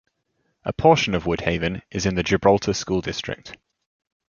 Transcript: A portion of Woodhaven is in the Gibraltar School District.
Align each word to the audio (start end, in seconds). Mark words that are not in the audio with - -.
A 0.63 0.73
portion 0.73 1.13
of 1.13 1.25
Woodhaven 1.25 1.83
is 1.91 2.07
in 2.07 2.15
the 2.15 2.23
Gibraltar 2.23 2.73
School 2.73 3.01
District. 3.01 3.55